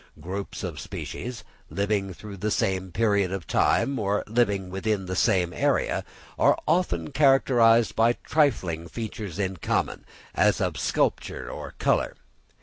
Groups 0.19 0.63
of 0.63 0.79
species, 0.79 1.43
living 1.69 2.11
during 2.13 2.39
the 2.39 2.49
same 2.49 2.91
period 2.91 3.31
of 3.31 3.45
time, 3.45 3.99
or 3.99 4.23
living 4.25 4.71
within 4.71 5.05
the 5.05 5.15
same 5.15 5.53
area, 5.53 6.03
are 6.39 6.57
often 6.67 7.11
characterised 7.11 7.95
by 7.95 8.13
trifling 8.23 8.87
features 8.87 9.37
in 9.37 9.57
common, 9.57 10.03
as 10.33 10.59
of 10.59 10.79
sculpture 10.79 11.51
or 11.51 11.75
colour. 11.77 12.15